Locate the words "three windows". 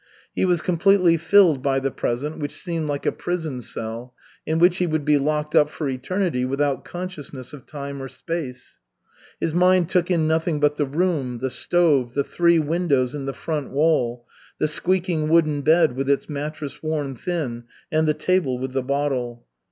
12.23-13.13